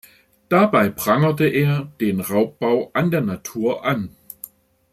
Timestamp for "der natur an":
3.11-4.09